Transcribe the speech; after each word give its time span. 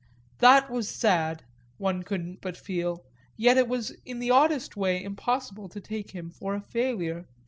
That 0.39 0.71
was 0.71 0.89
sad, 0.89 1.43
one 1.77 2.01
couldn't 2.01 2.41
but 2.41 2.57
feel; 2.57 3.05
yet 3.37 3.55
it 3.55 3.67
was 3.67 3.91
in 4.03 4.17
the 4.17 4.31
oddest 4.31 4.75
way 4.75 5.03
impossible 5.03 5.69
to 5.69 5.79
take 5.79 6.09
him 6.09 6.31
for 6.31 6.55
a 6.55 6.61
failure. 6.61 7.25